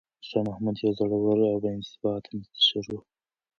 [0.27, 2.97] شاه محمود یو زړور او با انضباطه مشر و.